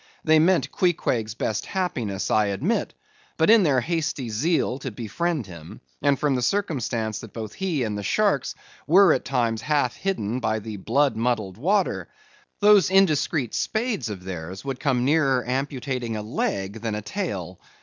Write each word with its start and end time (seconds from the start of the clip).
They 0.23 0.39
meant 0.39 0.71
Queequeg's 0.71 1.35
best 1.35 1.67
happiness, 1.67 2.31
I 2.31 2.47
admit; 2.47 2.95
but 3.37 3.51
in 3.51 3.61
their 3.61 3.81
hasty 3.81 4.29
zeal 4.29 4.79
to 4.79 4.89
befriend 4.89 5.45
him, 5.45 5.79
and 6.01 6.17
from 6.17 6.33
the 6.33 6.41
circumstance 6.41 7.19
that 7.19 7.33
both 7.33 7.53
he 7.53 7.83
and 7.83 7.95
the 7.95 8.01
sharks 8.01 8.55
were 8.87 9.13
at 9.13 9.25
times 9.25 9.61
half 9.61 9.95
hidden 9.95 10.39
by 10.39 10.57
the 10.57 10.77
blood 10.77 11.15
muddled 11.15 11.59
water, 11.59 12.07
those 12.61 12.89
indiscreet 12.89 13.53
spades 13.53 14.09
of 14.09 14.23
theirs 14.23 14.65
would 14.65 14.79
come 14.79 15.05
nearer 15.05 15.47
amputating 15.47 16.15
a 16.15 16.23
leg 16.23 16.81
than 16.81 16.95
a 16.95 17.03
tail. 17.03 17.59